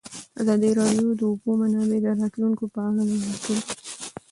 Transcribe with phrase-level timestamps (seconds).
[0.41, 3.57] ازادي راډیو د د اوبو منابع د راتلونکې په اړه وړاندوینې کړې.